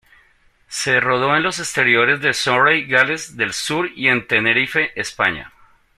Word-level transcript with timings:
Se 0.67 0.99
rodó 0.99 1.35
en 1.35 1.43
los 1.43 1.59
exteriores 1.59 2.21
de 2.21 2.33
Surrey, 2.33 2.87
Gales 2.87 3.37
del 3.37 3.53
Sur 3.53 3.87
y 3.95 4.07
en 4.07 4.25
Tenerife, 4.25 4.89
España. 4.99 5.53